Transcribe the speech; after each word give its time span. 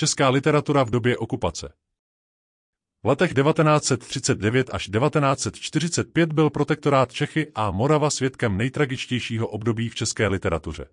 Česká 0.00 0.28
literatura 0.28 0.84
v 0.84 0.90
době 0.90 1.16
okupace. 1.16 1.72
V 3.02 3.06
letech 3.06 3.34
1939 3.34 4.70
až 4.72 4.90
1945 4.90 6.32
byl 6.32 6.50
protektorát 6.50 7.12
Čechy 7.12 7.52
a 7.54 7.70
Morava 7.70 8.10
svědkem 8.10 8.56
nejtragičtějšího 8.56 9.48
období 9.48 9.88
v 9.88 9.94
české 9.94 10.28
literatuře. 10.28 10.88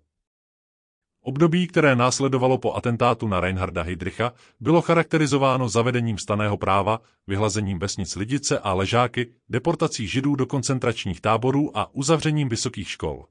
Období, 1.20 1.66
které 1.66 1.96
následovalo 1.96 2.58
po 2.58 2.74
atentátu 2.74 3.28
na 3.28 3.40
Reinharda 3.40 3.82
Heydricha, 3.82 4.32
bylo 4.60 4.82
charakterizováno 4.82 5.68
zavedením 5.68 6.18
staného 6.18 6.56
práva, 6.56 7.00
vyhlazením 7.26 7.78
vesnic 7.78 8.16
Lidice 8.16 8.58
a 8.58 8.72
Ležáky, 8.72 9.32
deportací 9.48 10.06
židů 10.06 10.36
do 10.36 10.46
koncentračních 10.46 11.20
táborů 11.20 11.78
a 11.78 11.94
uzavřením 11.94 12.48
vysokých 12.48 12.90
škol. 12.90 13.26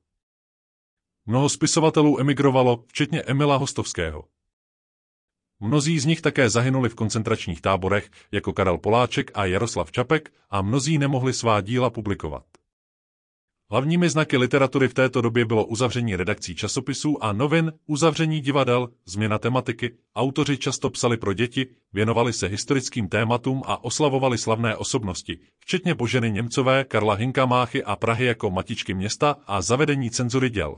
Mnoho 1.26 1.50
spisovatelů 1.50 2.20
emigrovalo, 2.20 2.84
včetně 2.88 3.22
Emila 3.22 3.58
Hostovského. 3.58 4.35
Mnozí 5.60 6.00
z 6.00 6.06
nich 6.06 6.22
také 6.22 6.50
zahynuli 6.50 6.90
v 6.90 6.96
koncentračních 6.96 7.62
táborech, 7.62 8.10
jako 8.32 8.54
Karel 8.54 8.78
Poláček 8.78 9.32
a 9.34 9.46
Jaroslav 9.46 9.92
Čapek, 9.92 10.32
a 10.50 10.62
mnozí 10.62 10.98
nemohli 10.98 11.34
svá 11.34 11.62
díla 11.62 11.90
publikovat. 11.90 12.44
Hlavními 13.72 14.10
znaky 14.10 14.38
literatury 14.38 14.88
v 14.88 14.94
této 14.94 15.22
době 15.22 15.46
bylo 15.46 15.66
uzavření 15.66 16.16
redakcí 16.16 16.56
časopisů 16.56 17.24
a 17.24 17.34
novin, 17.34 17.72
uzavření 17.88 18.40
divadel, 18.40 18.90
změna 19.06 19.40
tematiky, 19.40 19.96
autoři 20.16 20.58
často 20.58 20.90
psali 20.90 21.18
pro 21.18 21.34
děti, 21.34 21.68
věnovali 21.94 22.34
se 22.34 22.48
historickým 22.48 23.08
tématům 23.10 23.62
a 23.66 23.84
oslavovali 23.84 24.38
slavné 24.38 24.76
osobnosti, 24.76 25.40
včetně 25.60 25.96
Boženy 25.96 26.32
Němcové, 26.32 26.84
Karla 26.84 27.14
Hinka 27.14 27.46
Máchy 27.46 27.84
a 27.84 27.96
Prahy 27.96 28.26
jako 28.26 28.52
matičky 28.52 28.94
města 28.94 29.36
a 29.48 29.62
zavedení 29.62 30.12
cenzury 30.12 30.50
děl. 30.50 30.76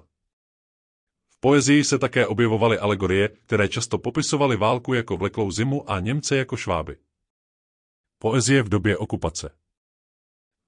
V 1.38 1.40
poezii 1.40 1.84
se 1.84 2.00
také 2.00 2.28
objevovaly 2.28 2.80
alegorie, 2.80 3.30
které 3.30 3.68
často 3.68 3.98
popisovaly 3.98 4.58
válku 4.58 4.94
jako 4.94 5.18
vleklou 5.18 5.52
zimu 5.52 5.92
a 5.92 6.00
Němce 6.00 6.38
jako 6.38 6.58
šváby. 6.58 6.98
Poezie 8.20 8.64
v 8.64 8.70
době 8.70 8.98
okupace 8.98 9.50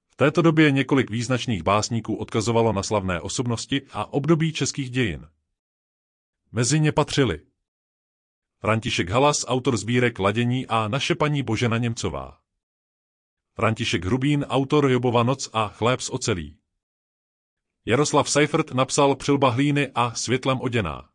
V 0.10 0.16
této 0.16 0.42
době 0.42 0.72
několik 0.72 1.10
význačných 1.12 1.64
básníků 1.64 2.16
odkazovalo 2.16 2.74
na 2.74 2.84
slavné 2.84 3.22
osobnosti 3.22 3.82
a 3.92 4.14
období 4.14 4.54
českých 4.54 4.90
dějin. 4.90 5.28
Mezi 6.52 6.80
ně 6.80 6.92
patřili 6.92 7.42
František 8.60 9.10
Halas, 9.10 9.46
autor 9.48 9.78
sbírek 9.78 10.20
Ladění 10.20 10.68
a 10.68 10.88
naše 10.88 11.16
paní 11.16 11.44
Božena 11.44 11.78
Němcová. 11.78 12.40
František 13.54 14.06
Hrubín, 14.06 14.46
autor 14.50 14.92
Jobova 14.92 15.24
noc 15.24 15.50
a 15.54 15.68
Chléb 15.68 16.02
z 16.02 16.10
ocelí. 16.10 16.58
Jaroslav 17.86 18.30
Seifert 18.30 18.72
napsal 18.72 19.16
Přilba 19.16 19.50
hlíny 19.50 19.92
a 19.96 20.14
Světlem 20.16 20.62
oděná. 20.62 21.10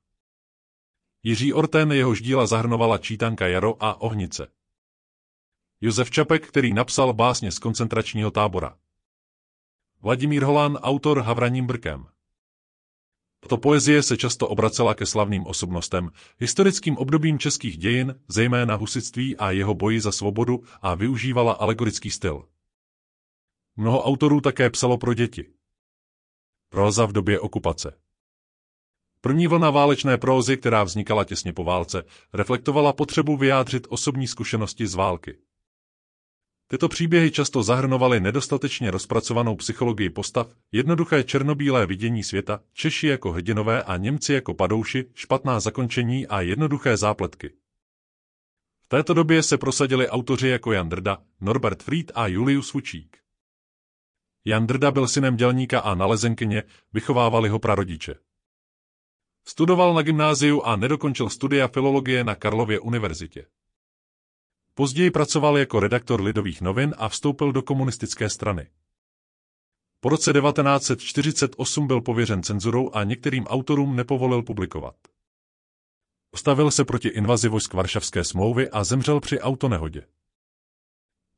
Jiří 1.22 1.52
Orten 1.52 1.92
jehož 1.92 2.22
díla 2.22 2.46
zahrnovala 2.46 2.98
Čítanka 2.98 3.46
Jaro 3.46 3.84
a 3.84 4.00
Ohnice. 4.00 4.48
Josef 5.80 6.10
Čapek, 6.10 6.48
který 6.48 6.74
napsal 6.74 7.12
básně 7.12 7.52
z 7.52 7.58
koncentračního 7.58 8.30
tábora. 8.30 8.76
Vladimír 10.02 10.44
Holán, 10.44 10.76
autor 10.76 11.20
Havraním 11.20 11.66
brkem. 11.66 12.06
Tato 13.40 13.56
poezie 13.56 14.02
se 14.02 14.16
často 14.16 14.48
obracela 14.48 14.94
ke 14.94 15.06
slavným 15.06 15.46
osobnostem, 15.46 16.10
historickým 16.38 16.96
obdobím 16.96 17.38
českých 17.38 17.78
dějin, 17.78 18.14
zejména 18.28 18.74
husitství 18.74 19.36
a 19.36 19.50
jeho 19.50 19.74
boji 19.74 20.00
za 20.00 20.12
svobodu 20.12 20.62
a 20.82 20.94
využívala 20.94 21.52
alegorický 21.52 22.10
styl. 22.10 22.48
Mnoho 23.76 24.02
autorů 24.02 24.40
také 24.40 24.70
psalo 24.70 24.98
pro 24.98 25.14
děti. 25.14 25.53
Próza 26.74 27.06
v 27.06 27.12
době 27.12 27.40
okupace. 27.40 27.94
První 29.20 29.46
vlna 29.46 29.70
válečné 29.70 30.18
prózy, 30.18 30.56
která 30.56 30.84
vznikala 30.84 31.24
těsně 31.24 31.52
po 31.52 31.64
válce, 31.64 32.02
reflektovala 32.32 32.92
potřebu 32.92 33.36
vyjádřit 33.36 33.86
osobní 33.90 34.26
zkušenosti 34.26 34.86
z 34.86 34.94
války. 34.94 35.38
Tyto 36.66 36.88
příběhy 36.88 37.30
často 37.30 37.62
zahrnovaly 37.62 38.20
nedostatečně 38.20 38.90
rozpracovanou 38.90 39.56
psychologii 39.56 40.10
postav, 40.10 40.54
jednoduché 40.72 41.24
černobílé 41.24 41.86
vidění 41.86 42.22
světa, 42.22 42.60
Češi 42.72 43.06
jako 43.06 43.32
hrdinové 43.32 43.82
a 43.82 43.96
Němci 43.96 44.32
jako 44.32 44.54
padouši, 44.54 45.04
špatná 45.14 45.60
zakončení 45.60 46.26
a 46.26 46.40
jednoduché 46.40 46.96
zápletky. 46.96 47.50
V 48.82 48.88
této 48.88 49.14
době 49.14 49.42
se 49.42 49.58
prosadili 49.58 50.08
autoři 50.08 50.48
jako 50.48 50.72
Jan 50.72 50.88
Drda, 50.88 51.18
Norbert 51.40 51.82
Fried 51.82 52.12
a 52.14 52.26
Julius 52.26 52.70
Fučík. 52.70 53.23
Jan 54.44 54.66
Drda 54.66 54.90
byl 54.90 55.08
synem 55.08 55.36
dělníka 55.36 55.80
a 55.80 55.94
nalezenkyně, 55.94 56.62
vychovávali 56.92 57.48
ho 57.48 57.58
prarodiče. 57.58 58.14
Studoval 59.46 59.94
na 59.94 60.02
gymnáziu 60.02 60.62
a 60.62 60.76
nedokončil 60.76 61.30
studia 61.30 61.68
filologie 61.68 62.24
na 62.24 62.34
Karlově 62.34 62.80
univerzitě. 62.80 63.46
Později 64.74 65.10
pracoval 65.10 65.58
jako 65.58 65.80
redaktor 65.80 66.20
Lidových 66.20 66.60
novin 66.60 66.94
a 66.98 67.08
vstoupil 67.08 67.52
do 67.52 67.62
komunistické 67.62 68.30
strany. 68.30 68.70
Po 70.00 70.08
roce 70.08 70.32
1948 70.32 71.86
byl 71.86 72.00
pověřen 72.00 72.42
cenzurou 72.42 72.90
a 72.92 73.04
některým 73.04 73.44
autorům 73.46 73.96
nepovolil 73.96 74.42
publikovat. 74.42 74.96
Postavil 76.30 76.70
se 76.70 76.84
proti 76.84 77.08
invazi 77.08 77.48
vojsk 77.48 77.74
Varšavské 77.74 78.24
smlouvy 78.24 78.70
a 78.70 78.84
zemřel 78.84 79.20
při 79.20 79.40
autonehodě. 79.40 80.06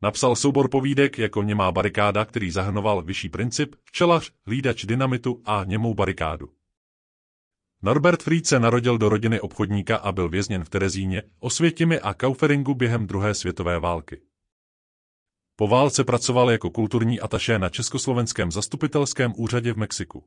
Napsal 0.02 0.36
soubor 0.36 0.70
povídek 0.70 1.18
jako 1.18 1.42
Němá 1.42 1.72
barikáda, 1.72 2.24
který 2.24 2.50
zahrnoval 2.50 3.02
vyšší 3.02 3.28
princip, 3.28 3.76
včelař, 3.84 4.32
hlídač 4.46 4.84
dynamitu 4.84 5.42
a 5.44 5.64
němou 5.64 5.94
barikádu. 5.94 6.52
Norbert 7.82 8.22
Fried 8.22 8.46
se 8.46 8.60
narodil 8.60 8.98
do 8.98 9.08
rodiny 9.08 9.40
obchodníka 9.40 9.96
a 9.96 10.12
byl 10.12 10.28
vězněn 10.28 10.64
v 10.64 10.68
Terezíně, 10.68 11.22
Osvětimi 11.38 12.00
a 12.00 12.14
Kauferingu 12.14 12.74
během 12.74 13.06
druhé 13.06 13.34
světové 13.34 13.78
války. 13.78 14.20
Po 15.56 15.68
válce 15.68 16.04
pracoval 16.04 16.50
jako 16.50 16.70
kulturní 16.70 17.20
ataše 17.20 17.58
na 17.58 17.68
Československém 17.68 18.52
zastupitelském 18.52 19.32
úřadě 19.36 19.72
v 19.72 19.76
Mexiku. 19.76 20.24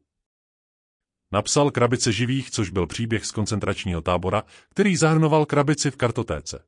Napsal 1.32 1.72
Krabice 1.72 2.12
živých, 2.12 2.52
což 2.52 2.70
byl 2.70 2.88
příběh 2.88 3.26
z 3.26 3.32
koncentračního 3.32 4.02
tábora, 4.02 4.44
který 4.70 4.96
zahrnoval 4.96 5.46
krabici 5.46 5.92
v 5.92 5.96
kartotéce. 5.96 6.66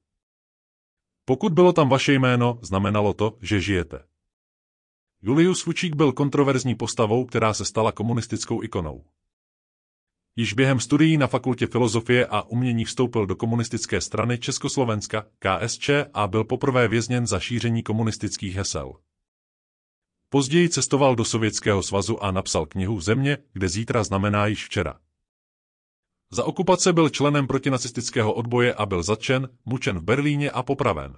Pokud 1.25 1.53
bylo 1.53 1.73
tam 1.73 1.89
vaše 1.89 2.13
jméno, 2.13 2.59
znamenalo 2.61 3.13
to, 3.13 3.37
že 3.41 3.61
žijete. 3.61 4.03
Julius 5.21 5.61
Fučík 5.61 5.95
byl 5.95 6.11
kontroverzní 6.11 6.75
postavou, 6.75 7.25
která 7.25 7.53
se 7.53 7.65
stala 7.65 7.91
komunistickou 7.91 8.63
ikonou. 8.63 9.03
Již 10.35 10.53
během 10.53 10.79
studií 10.79 11.17
na 11.17 11.27
fakultě 11.27 11.67
filozofie 11.67 12.25
a 12.25 12.41
umění 12.41 12.85
vstoupil 12.85 13.25
do 13.25 13.35
komunistické 13.35 14.01
strany 14.01 14.37
Československa, 14.37 15.25
KSČ, 15.39 15.89
a 16.13 16.27
byl 16.27 16.43
poprvé 16.43 16.87
vězněn 16.87 17.27
za 17.27 17.39
šíření 17.39 17.83
komunistických 17.83 18.55
hesel. 18.55 18.93
Později 20.29 20.69
cestoval 20.69 21.15
do 21.15 21.25
Sovětského 21.25 21.83
svazu 21.83 22.23
a 22.23 22.31
napsal 22.31 22.65
knihu 22.65 23.01
Země, 23.01 23.38
kde 23.53 23.69
zítra 23.69 24.03
znamená 24.03 24.47
již 24.47 24.65
včera. 24.65 24.99
Za 26.31 26.44
okupace 26.44 26.94
byl 26.94 27.09
členem 27.09 27.47
protinacistického 27.47 28.34
odboje 28.34 28.74
a 28.74 28.86
byl 28.86 29.03
zatčen, 29.03 29.50
mučen 29.66 30.00
v 30.00 30.03
Berlíně 30.03 30.52
a 30.52 30.64
popraven. 30.64 31.18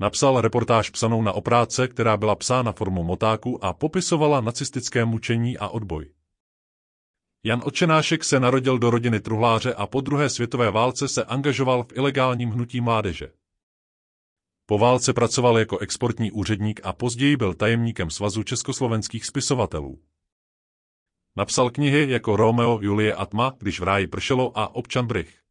Napsal 0.00 0.40
reportáž 0.40 0.90
psanou 0.90 1.22
na 1.22 1.32
opráce, 1.32 1.88
která 1.88 2.16
byla 2.16 2.34
psána 2.34 2.72
formou 2.72 3.04
motáku 3.04 3.64
a 3.64 3.72
popisovala 3.72 4.40
nacistické 4.40 5.04
mučení 5.04 5.58
a 5.58 5.68
odboj. 5.68 6.10
Jan 7.44 7.62
Očenášek 7.64 8.24
se 8.24 8.40
narodil 8.40 8.78
do 8.78 8.90
rodiny 8.90 9.20
truhláře 9.20 9.74
a 9.74 9.86
po 9.86 10.00
druhé 10.00 10.30
světové 10.30 10.70
válce 10.70 11.08
se 11.08 11.24
angažoval 11.24 11.82
v 11.82 11.92
ilegálním 11.92 12.50
hnutí 12.50 12.80
mládeže. 12.80 13.32
Po 14.66 14.78
válce 14.78 15.12
pracoval 15.12 15.58
jako 15.58 15.78
exportní 15.78 16.32
úředník 16.32 16.80
a 16.84 16.92
později 16.92 17.36
byl 17.36 17.54
tajemníkem 17.54 18.10
Svazu 18.10 18.42
československých 18.42 19.26
spisovatelů. 19.26 19.98
Napsal 21.36 21.70
knihy 21.70 22.10
jako 22.10 22.36
Romeo, 22.36 22.78
Julie 22.82 23.14
a 23.14 23.26
Tma, 23.26 23.52
když 23.58 23.80
v 23.80 23.82
ráji 23.82 24.06
pršelo 24.06 24.58
a 24.58 24.74
občan 24.74 25.06
Brych. 25.06 25.43